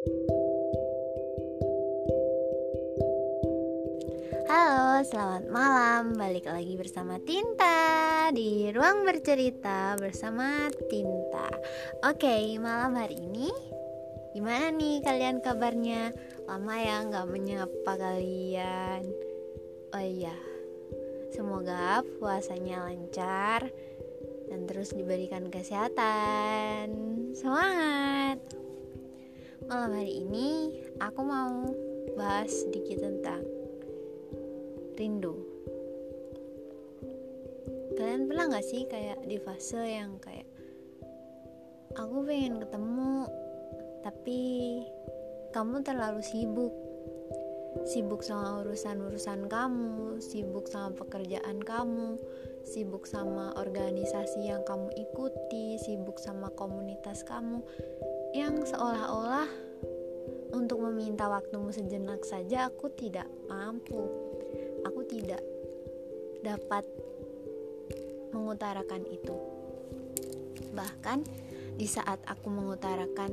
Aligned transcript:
Halo, 0.00 0.16
selamat 5.04 5.44
malam. 5.52 6.16
Balik 6.16 6.48
lagi 6.48 6.72
bersama 6.80 7.20
Tinta 7.20 8.32
di 8.32 8.72
ruang 8.72 9.04
bercerita 9.04 10.00
bersama 10.00 10.72
Tinta. 10.88 11.52
Oke, 12.08 12.56
malam 12.56 12.96
hari 12.96 13.20
ini 13.20 13.52
gimana 14.32 14.72
nih 14.72 15.04
kalian 15.04 15.44
kabarnya? 15.44 16.16
Lama 16.48 16.80
ya 16.80 17.04
nggak 17.04 17.28
menyapa 17.28 17.92
kalian. 17.92 19.04
Oh 19.92 20.00
iya, 20.00 20.32
semoga 21.36 22.00
puasanya 22.16 22.88
lancar 22.88 23.68
dan 24.48 24.64
terus 24.64 24.96
diberikan 24.96 25.52
kesehatan. 25.52 26.88
Semangat! 27.36 28.59
Malam 29.70 30.02
hari 30.02 30.26
ini 30.26 30.74
aku 30.98 31.22
mau 31.22 31.70
bahas 32.18 32.50
sedikit 32.50 33.06
tentang 33.06 33.46
rindu. 34.98 35.38
Kalian 37.94 38.26
pernah 38.26 38.50
gak 38.50 38.66
sih 38.66 38.90
kayak 38.90 39.22
di 39.30 39.38
fase 39.38 39.78
yang 39.78 40.18
kayak 40.18 40.50
aku 41.94 42.26
pengen 42.26 42.58
ketemu 42.58 43.30
tapi 44.02 44.40
kamu 45.54 45.86
terlalu 45.86 46.18
sibuk. 46.18 46.74
Sibuk 47.86 48.26
sama 48.26 48.66
urusan-urusan 48.66 49.46
kamu 49.46 50.18
sibuk 50.18 50.66
sama 50.66 50.98
pekerjaan 50.98 51.62
kamu 51.62 52.18
sibuk 52.66 53.06
sama 53.06 53.54
organisasi 53.54 54.50
yang 54.50 54.66
kamu 54.66 54.90
ikuti 54.98 55.78
sibuk 55.78 56.18
sama 56.18 56.50
komunitas 56.58 57.22
kamu 57.22 57.62
yang 58.34 58.62
seolah-olah 58.62 59.48
untuk 60.54 60.82
meminta 60.82 61.30
waktumu 61.30 61.70
sejenak 61.70 62.22
saja 62.26 62.70
aku 62.70 62.90
tidak 62.94 63.26
mampu 63.46 64.30
aku 64.84 65.00
tidak 65.06 65.42
dapat 66.40 66.84
mengutarakan 68.32 69.04
itu. 69.10 69.34
Bahkan 70.72 71.18
di 71.76 71.86
saat 71.88 72.22
aku 72.24 72.48
mengutarakan, 72.48 73.32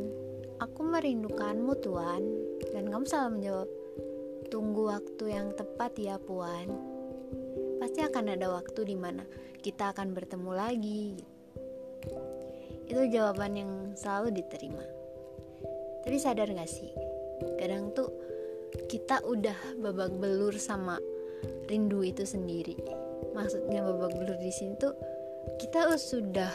aku 0.59 0.81
merindukanmu 0.83 1.73
Tuan, 1.79 2.23
dan 2.73 2.89
kamu 2.89 3.05
selalu 3.05 3.29
menjawab, 3.39 3.69
tunggu 4.49 4.81
waktu 4.91 5.23
yang 5.31 5.47
tepat 5.53 5.91
ya 5.99 6.15
Puan. 6.19 6.67
Pasti 7.77 8.01
akan 8.01 8.33
ada 8.33 8.47
waktu 8.51 8.79
di 8.87 8.95
mana 8.97 9.23
kita 9.61 9.93
akan 9.93 10.15
bertemu 10.17 10.51
lagi. 10.51 11.05
Itu 12.87 13.03
jawaban 13.11 13.59
yang 13.59 13.71
selalu 13.93 14.31
diterima. 14.39 14.83
Tapi 16.07 16.17
sadar 16.17 16.47
gak 16.55 16.71
sih? 16.71 16.89
Kadang 17.59 17.91
tuh 17.91 18.09
kita 18.87 19.23
udah 19.23 19.55
babak 19.79 20.11
belur 20.15 20.55
sama 20.55 20.99
rindu 21.67 22.03
itu 22.03 22.23
sendiri 22.23 22.75
maksudnya 23.35 23.83
babak 23.83 24.15
belur 24.15 24.37
di 24.39 24.51
sini 24.51 24.73
tuh 24.79 24.95
kita 25.59 25.95
sudah 25.95 26.51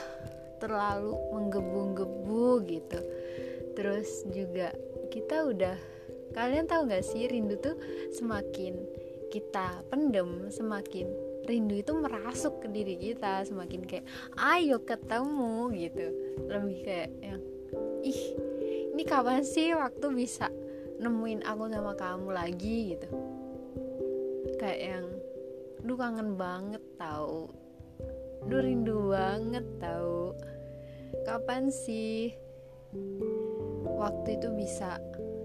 terlalu 0.58 1.16
menggebu-gebu 1.34 2.62
gitu 2.69 3.00
terus 3.74 4.24
juga 4.30 4.72
kita 5.12 5.48
udah 5.48 5.77
kalian 6.33 6.69
tahu 6.69 6.89
gak 6.89 7.05
sih 7.05 7.28
rindu 7.28 7.61
tuh 7.61 7.77
semakin 8.17 8.77
kita 9.33 9.84
pendem 9.89 10.48
semakin 10.52 11.08
rindu 11.47 11.75
itu 11.75 11.93
merasuk 11.95 12.62
ke 12.62 12.69
diri 12.71 12.95
kita 12.98 13.43
semakin 13.43 13.83
kayak 13.87 14.07
ayo 14.39 14.79
ketemu 14.83 15.71
gitu. 15.75 16.07
Lebih 16.47 16.79
kayak 16.87 17.11
yang 17.19 17.43
ih 18.07 18.23
ini 18.93 19.03
kapan 19.03 19.43
sih 19.43 19.75
waktu 19.75 20.07
bisa 20.13 20.53
nemuin 21.03 21.43
aku 21.43 21.65
sama 21.73 21.93
kamu 21.98 22.29
lagi? 22.31 22.95
gitu. 22.95 23.09
Kayak 24.61 24.81
yang 24.81 25.07
lu 25.83 25.95
kangen 25.98 26.39
banget 26.39 26.83
tau. 26.95 27.51
Lu 28.47 28.57
rindu 28.58 29.11
banget 29.11 29.67
tau. 29.83 30.35
Kapan 31.27 31.70
sih 31.70 32.31
waktu 33.85 34.39
itu 34.39 34.48
bisa 34.55 34.98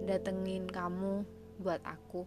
datengin 0.06 0.70
kamu 0.70 1.26
buat 1.60 1.82
aku 1.84 2.24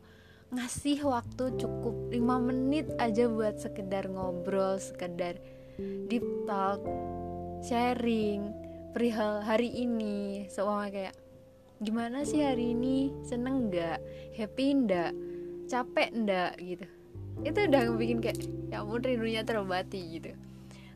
ngasih 0.51 1.07
waktu 1.07 1.55
cukup 1.63 2.11
5 2.11 2.19
menit 2.43 2.91
aja 2.99 3.31
buat 3.31 3.63
sekedar 3.63 4.11
ngobrol 4.11 4.83
sekedar 4.83 5.39
deep 6.11 6.27
talk 6.51 6.83
sharing. 7.63 8.51
Perihal 8.91 9.47
hari 9.47 9.71
ini 9.71 10.51
soalnya 10.51 10.91
kayak 10.91 11.17
gimana 11.79 12.27
sih 12.27 12.43
hari 12.43 12.75
ini? 12.75 13.15
Seneng 13.23 13.71
nggak? 13.71 14.03
Happy 14.35 14.67
nggak 14.75 15.15
capek 15.71 16.11
ndak? 16.19 16.59
Gitu. 16.59 16.87
Itu 17.47 17.59
udah 17.71 17.83
bikin 17.95 18.19
kayak 18.19 18.43
ya 18.75 18.83
ampun 18.83 19.07
rindunya 19.07 19.47
terobati 19.47 20.19
gitu. 20.19 20.35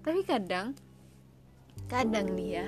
Tapi 0.03 0.21
kadang 0.27 0.75
kadang 1.87 2.35
nih 2.35 2.51
ya 2.59 2.67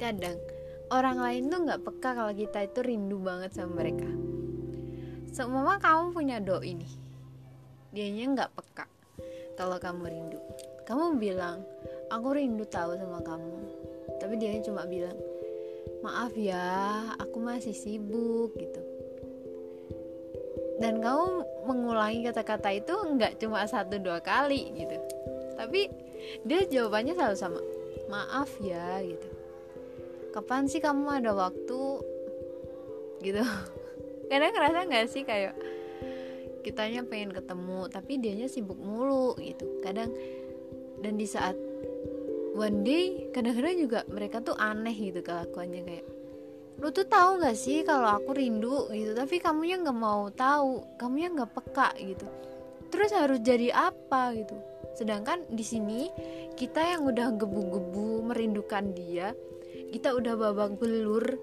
kadang 0.00 0.40
orang 0.88 1.20
lain 1.20 1.52
tuh 1.52 1.60
nggak 1.68 1.82
peka 1.84 2.10
kalau 2.16 2.32
kita 2.32 2.64
itu 2.64 2.80
rindu 2.80 3.18
banget 3.20 3.50
sama 3.52 3.82
mereka 3.82 4.08
semua 5.32 5.80
kamu 5.80 6.12
punya 6.12 6.36
doi 6.44 6.76
nih. 6.76 6.92
Dianya 7.88 8.24
nggak 8.36 8.52
peka 8.52 8.86
kalau 9.56 9.80
kamu 9.80 10.12
rindu. 10.12 10.40
Kamu 10.84 11.16
bilang 11.16 11.64
aku 12.12 12.36
rindu 12.36 12.68
tahu 12.68 13.00
sama 13.00 13.24
kamu. 13.24 13.56
Tapi 14.20 14.34
dia 14.36 14.60
cuma 14.60 14.84
bilang 14.84 15.16
maaf 16.04 16.36
ya 16.36 17.16
aku 17.16 17.40
masih 17.40 17.72
sibuk 17.72 18.52
gitu. 18.60 18.82
Dan 20.76 21.00
kamu 21.00 21.48
mengulangi 21.64 22.28
kata-kata 22.28 22.68
itu 22.76 22.92
nggak 22.92 23.40
cuma 23.40 23.64
satu 23.64 23.96
dua 23.96 24.20
kali 24.20 24.68
gitu. 24.76 25.00
Tapi 25.56 25.88
dia 26.44 26.68
jawabannya 26.68 27.16
selalu 27.16 27.36
sama 27.40 27.60
maaf 28.12 28.52
ya 28.60 29.00
gitu. 29.00 29.28
Kapan 30.36 30.68
sih 30.68 30.84
kamu 30.84 31.24
ada 31.24 31.32
waktu? 31.32 31.80
Gitu 33.24 33.40
kadang 34.32 34.56
ngerasa 34.56 34.78
nggak 34.88 35.06
sih 35.12 35.22
kayak 35.28 35.52
kitanya 36.64 37.04
pengen 37.04 37.36
ketemu 37.36 37.84
tapi 37.92 38.16
dianya 38.16 38.48
sibuk 38.48 38.80
mulu 38.80 39.36
gitu. 39.36 39.84
Kadang 39.84 40.08
dan 41.04 41.20
di 41.20 41.28
saat 41.28 41.52
one 42.56 42.80
day 42.80 43.28
kadang-kadang 43.36 43.76
juga 43.76 44.00
mereka 44.08 44.40
tuh 44.40 44.56
aneh 44.56 44.96
gitu 44.96 45.20
kelakuannya 45.20 45.82
kayak 45.84 46.06
lu 46.80 46.88
tuh 46.88 47.04
tahu 47.04 47.44
nggak 47.44 47.58
sih 47.60 47.84
kalau 47.84 48.16
aku 48.16 48.32
rindu? 48.32 48.88
Gitu. 48.88 49.12
Tapi 49.12 49.36
kamu 49.36 49.62
yang 49.68 49.84
nggak 49.84 50.00
mau 50.00 50.32
tahu 50.32 50.96
kamu 50.96 51.16
yang 51.20 51.32
nggak 51.36 51.52
peka 51.52 51.92
gitu. 52.00 52.24
Terus 52.88 53.12
harus 53.12 53.44
jadi 53.44 53.68
apa 53.76 54.32
gitu. 54.32 54.56
Sedangkan 54.96 55.44
di 55.52 55.64
sini 55.64 56.08
kita 56.56 56.80
yang 56.80 57.04
udah 57.04 57.36
gebu-gebu 57.36 58.24
merindukan 58.32 58.96
dia 58.96 59.36
kita 59.92 60.16
udah 60.16 60.34
babak 60.40 60.80
belur 60.80 61.36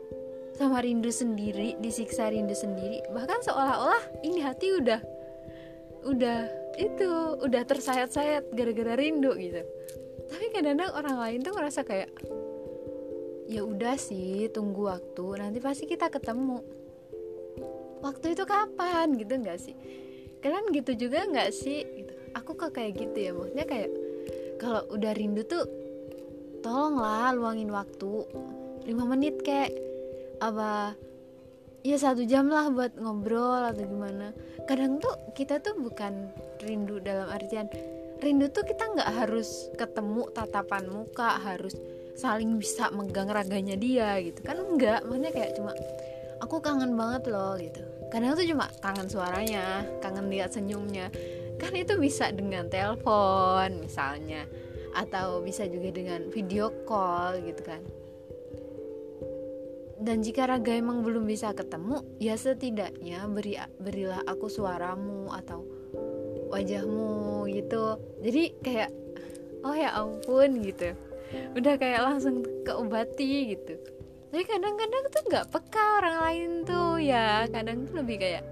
sama 0.60 0.84
rindu 0.84 1.08
sendiri 1.08 1.80
disiksa 1.80 2.28
rindu 2.28 2.52
sendiri. 2.52 3.00
Bahkan 3.16 3.48
seolah-olah 3.48 4.28
ini 4.28 4.44
hati 4.44 4.76
udah 4.76 5.00
udah 6.04 6.40
itu 6.76 7.08
udah 7.40 7.64
tersayat-sayat 7.64 8.52
gara-gara 8.52 9.00
rindu 9.00 9.32
gitu. 9.40 9.64
Tapi 10.28 10.52
kadang-kadang 10.52 10.92
orang 11.00 11.16
lain 11.16 11.40
tuh 11.48 11.56
ngerasa 11.56 11.88
kayak 11.88 12.12
ya 13.48 13.64
udah 13.64 13.96
sih 13.96 14.52
tunggu 14.52 14.92
waktu 14.92 15.26
nanti 15.40 15.64
pasti 15.64 15.88
kita 15.88 16.12
ketemu. 16.12 16.60
Waktu 18.04 18.36
itu 18.36 18.44
kapan? 18.44 19.16
Gitu 19.16 19.40
nggak 19.40 19.60
sih? 19.64 19.76
Kalian 20.44 20.76
gitu 20.76 20.92
juga 21.08 21.24
nggak 21.24 21.50
sih? 21.56 21.88
Gitu. 21.88 22.14
aku 22.30 22.54
kok 22.54 22.78
kayak 22.78 22.94
gitu 22.94 23.18
ya 23.18 23.32
maksudnya 23.34 23.66
kayak 23.66 23.90
kalau 24.62 24.86
udah 24.94 25.18
rindu 25.18 25.42
tuh 25.50 25.66
tolonglah 26.62 27.34
luangin 27.34 27.74
waktu 27.74 28.28
5 28.86 28.94
menit 29.10 29.42
kayak 29.42 29.89
apa 30.40 30.96
ya 31.84 31.96
satu 31.96 32.28
jam 32.28 32.52
lah 32.52 32.72
buat 32.72 32.96
ngobrol 33.00 33.64
atau 33.64 33.84
gimana. 33.84 34.36
Kadang 34.68 35.00
tuh 35.00 35.16
kita 35.36 35.64
tuh 35.64 35.80
bukan 35.80 36.32
rindu 36.64 37.00
dalam 37.00 37.32
artian 37.32 37.72
rindu 38.20 38.52
tuh 38.52 38.68
kita 38.68 38.84
nggak 38.84 39.12
harus 39.16 39.72
ketemu 39.80 40.28
tatapan 40.36 40.84
muka 40.92 41.40
harus 41.40 41.76
saling 42.20 42.60
bisa 42.60 42.92
megang 42.92 43.32
raganya 43.32 43.80
dia 43.80 44.20
gitu. 44.20 44.44
Kan 44.44 44.60
enggak 44.60 45.08
maksudnya 45.08 45.32
kayak 45.32 45.52
cuma 45.56 45.72
aku 46.44 46.60
kangen 46.60 46.96
banget 47.00 47.32
loh 47.32 47.56
gitu. 47.56 47.84
Kadang 48.12 48.36
tuh 48.36 48.48
cuma 48.48 48.66
kangen 48.84 49.08
suaranya 49.08 49.88
kangen 50.04 50.28
lihat 50.28 50.52
senyumnya. 50.52 51.08
Kan 51.60 51.76
itu 51.76 52.00
bisa 52.00 52.32
dengan 52.32 52.68
telepon 52.72 53.84
misalnya 53.84 54.48
atau 54.96 55.42
bisa 55.44 55.70
juga 55.70 55.94
dengan 55.94 56.28
video 56.34 56.74
call 56.88 57.46
gitu 57.46 57.62
kan 57.62 57.82
dan 60.00 60.24
jika 60.24 60.48
raga 60.48 60.72
emang 60.72 61.04
belum 61.04 61.28
bisa 61.28 61.52
ketemu 61.52 62.00
ya 62.24 62.40
setidaknya 62.40 63.28
beri 63.28 63.60
berilah 63.84 64.24
aku 64.24 64.48
suaramu 64.48 65.28
atau 65.36 65.68
wajahmu 66.48 67.52
gitu. 67.52 68.00
Jadi 68.24 68.44
kayak 68.64 68.90
oh 69.68 69.76
ya 69.76 69.92
ampun 70.00 70.64
gitu. 70.64 70.96
Udah 71.52 71.76
kayak 71.76 72.00
langsung 72.00 72.48
keobati 72.64 73.54
gitu. 73.54 73.76
Tapi 74.32 74.44
kadang-kadang 74.48 75.04
tuh 75.12 75.24
nggak 75.28 75.48
peka 75.52 75.86
orang 76.00 76.18
lain 76.24 76.50
tuh 76.64 76.96
ya. 77.04 77.44
Kadang 77.52 77.84
tuh 77.84 78.00
lebih 78.00 78.24
kayak 78.24 78.44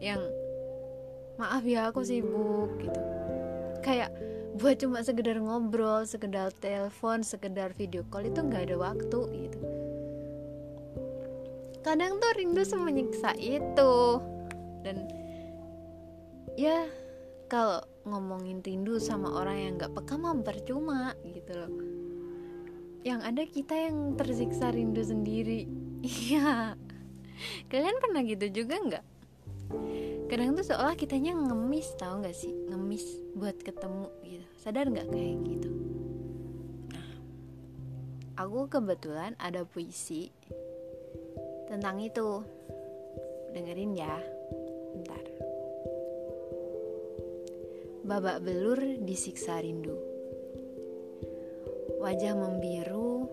yang 0.00 0.24
maaf 1.36 1.60
ya 1.68 1.92
aku 1.92 2.00
sibuk 2.08 2.72
gitu. 2.80 3.00
Kayak 3.84 4.16
buat 4.56 4.80
cuma 4.80 5.04
sekedar 5.04 5.40
ngobrol 5.40 6.04
sekedar 6.04 6.52
telepon 6.56 7.24
sekedar 7.24 7.72
video 7.72 8.04
call 8.12 8.28
itu 8.28 8.44
nggak 8.44 8.68
ada 8.68 8.76
waktu 8.76 9.20
gitu 9.48 9.79
kadang 11.80 12.20
tuh 12.20 12.32
rindu 12.36 12.62
semenyiksa 12.64 13.36
itu. 13.40 14.20
Dan 14.84 15.08
ya 16.56 16.88
kalau 17.48 17.80
ngomongin 18.04 18.64
rindu 18.64 18.96
sama 19.00 19.32
orang 19.32 19.56
yang 19.58 19.72
nggak 19.76 19.92
peka 19.96 20.14
mah 20.16 20.36
percuma 20.40 21.12
gitu 21.24 21.52
loh. 21.56 21.72
Yang 23.00 23.20
ada 23.24 23.42
kita 23.48 23.74
yang 23.76 23.96
tersiksa 24.16 24.72
rindu 24.72 25.02
sendiri. 25.04 25.66
Iya. 26.00 26.80
Kalian 27.68 28.00
pernah 28.00 28.24
gitu 28.24 28.64
juga 28.64 28.80
nggak? 28.80 29.04
Kadang 30.32 30.56
tuh 30.56 30.64
seolah 30.64 30.96
kitanya 30.96 31.36
ngemis 31.36 31.92
tau 32.00 32.24
nggak 32.24 32.32
sih? 32.32 32.56
Ngemis 32.72 33.04
buat 33.36 33.60
ketemu 33.60 34.08
gitu. 34.24 34.46
Sadar 34.56 34.88
nggak 34.88 35.12
kayak 35.12 35.36
gitu? 35.44 35.70
Nah 36.88 37.10
aku 38.40 38.64
kebetulan 38.72 39.36
ada 39.36 39.68
puisi 39.68 40.32
tentang 41.70 42.02
itu. 42.02 42.42
Dengerin 43.54 43.94
ya 43.94 44.18
bentar. 44.90 45.24
Babak 48.02 48.42
belur 48.42 48.82
disiksa 49.06 49.62
rindu. 49.62 49.94
Wajah 52.02 52.34
membiru 52.34 53.30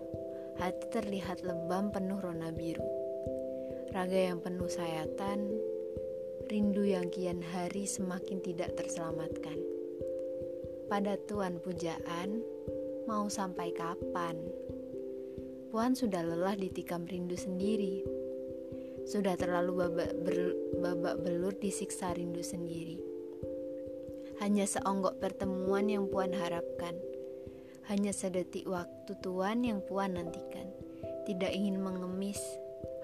hati 0.62 0.86
terlihat 0.94 1.42
lebam 1.42 1.90
penuh 1.90 2.22
rona 2.22 2.54
biru. 2.54 2.86
Raga 3.90 4.30
yang 4.30 4.38
penuh 4.38 4.70
sayatan 4.70 5.50
rindu 6.46 6.86
yang 6.86 7.10
kian 7.10 7.42
hari 7.42 7.90
semakin 7.90 8.38
tidak 8.38 8.78
terselamatkan. 8.78 9.58
Pada 10.86 11.18
tuan 11.26 11.58
pujaan 11.58 12.40
mau 13.08 13.26
sampai 13.26 13.72
kapan? 13.74 14.36
Puan 15.68 15.92
sudah 15.92 16.24
lelah 16.24 16.56
ditikam 16.56 17.04
rindu 17.04 17.36
sendiri 17.36 18.17
sudah 19.08 19.40
terlalu 19.40 19.88
babak, 19.88 20.12
ber, 20.20 20.38
babak 20.84 21.16
belur 21.24 21.56
disiksa 21.56 22.12
rindu 22.12 22.44
sendiri. 22.44 23.00
Hanya 24.44 24.68
seonggok 24.68 25.16
pertemuan 25.18 25.88
yang 25.88 26.12
Puan 26.12 26.36
harapkan. 26.36 26.94
Hanya 27.88 28.12
sedetik 28.12 28.68
waktu 28.68 29.16
Tuan 29.24 29.64
yang 29.64 29.80
Puan 29.80 30.20
nantikan. 30.20 30.68
Tidak 31.24 31.48
ingin 31.48 31.80
mengemis, 31.80 32.38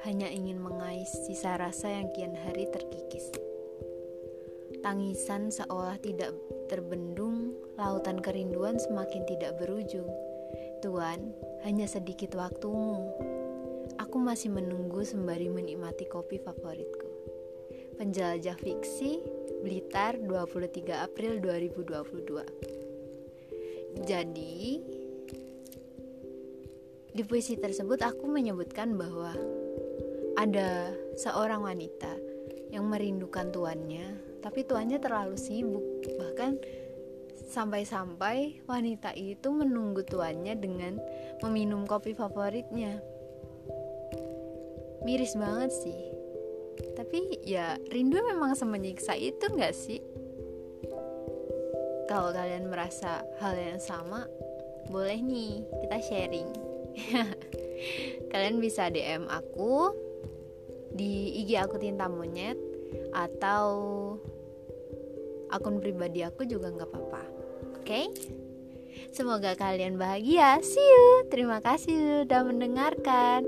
hanya 0.04 0.28
ingin 0.28 0.60
mengais 0.60 1.08
sisa 1.24 1.56
rasa 1.56 1.88
yang 1.88 2.12
kian 2.12 2.36
hari 2.36 2.68
terkikis. 2.68 3.32
Tangisan 4.84 5.48
seolah 5.48 5.96
tidak 6.04 6.36
terbendung, 6.68 7.56
lautan 7.80 8.20
kerinduan 8.20 8.76
semakin 8.76 9.24
tidak 9.24 9.56
berujung. 9.56 10.08
Tuan, 10.84 11.32
hanya 11.64 11.88
sedikit 11.88 12.36
waktumu, 12.36 13.08
Aku 14.14 14.22
masih 14.22 14.46
menunggu 14.46 15.02
sembari 15.02 15.50
menikmati 15.50 16.06
kopi 16.06 16.38
favoritku. 16.38 17.10
Penjelajah 17.98 18.54
Fiksi, 18.54 19.18
Blitar, 19.66 20.22
23 20.22 21.02
April 21.02 21.42
2022. 21.42 24.06
Jadi, 24.06 24.78
di 27.10 27.22
puisi 27.26 27.58
tersebut 27.58 27.98
aku 28.06 28.30
menyebutkan 28.30 28.94
bahwa 28.94 29.34
ada 30.38 30.94
seorang 31.18 31.66
wanita 31.66 32.14
yang 32.70 32.86
merindukan 32.86 33.50
tuannya, 33.50 34.14
tapi 34.38 34.62
tuannya 34.62 35.02
terlalu 35.02 35.34
sibuk. 35.34 35.82
Bahkan 36.22 36.62
sampai-sampai 37.50 38.62
wanita 38.70 39.10
itu 39.18 39.50
menunggu 39.50 40.06
tuannya 40.06 40.54
dengan 40.54 41.02
meminum 41.42 41.82
kopi 41.82 42.14
favoritnya 42.14 43.02
miris 45.04 45.36
banget 45.36 45.70
sih. 45.70 46.00
Tapi 46.98 47.44
ya 47.46 47.78
rindu 47.92 48.18
memang 48.18 48.56
semenyiksa 48.56 49.14
itu 49.14 49.44
nggak 49.46 49.74
sih? 49.76 50.00
Kalau 52.10 52.32
kalian 52.34 52.68
merasa 52.68 53.24
hal 53.40 53.54
yang 53.56 53.80
sama 53.80 54.26
boleh 54.88 55.20
nih 55.20 55.64
kita 55.84 55.98
sharing. 56.04 56.48
Kalian 58.30 58.60
bisa 58.60 58.92
DM 58.92 59.26
aku 59.26 59.92
di 60.94 61.42
IG 61.42 61.58
aku 61.58 61.80
Tinta 61.80 62.06
Monyet 62.06 62.58
atau 63.10 63.66
akun 65.50 65.80
pribadi 65.82 66.22
aku 66.22 66.46
juga 66.46 66.70
nggak 66.70 66.88
apa-apa 66.90 67.22
oke? 67.80 67.82
Okay? 67.82 68.04
semoga 69.14 69.54
kalian 69.54 69.94
bahagia. 69.94 70.58
See 70.62 70.82
you. 70.82 71.26
Terima 71.30 71.62
kasih 71.62 72.26
sudah 72.26 72.42
mendengarkan 72.46 73.46